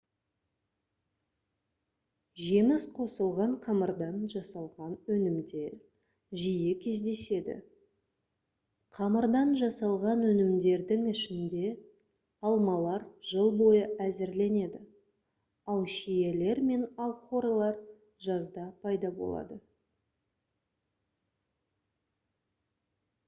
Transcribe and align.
жеміс 2.43 2.85
қосылған 2.99 3.51
қамырдан 3.65 4.15
жасалған 4.33 4.95
өнімдер 5.15 5.75
жиі 6.43 6.71
кездеседі 6.85 7.57
қамырдан 8.97 9.53
жасалған 9.61 10.25
өнімдердің 10.31 11.05
ішінде 11.13 11.69
алмалар 12.51 13.05
жыл 13.33 13.53
бойы 13.63 13.85
әзірленеді 14.09 14.81
ал 15.75 15.87
шиелер 15.99 16.65
мен 16.73 16.89
алхорылар 17.09 17.81
жазда 18.31 18.67
пайда 18.87 19.13
болады 19.23 19.63